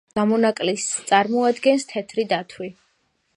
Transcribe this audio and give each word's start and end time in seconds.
გამონაკლის 0.17 0.85
წარმოადგენს 1.11 1.85
თეთრი 1.93 2.27
დათვი. 2.33 2.73